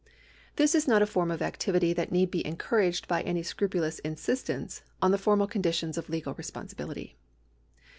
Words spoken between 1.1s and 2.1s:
of activity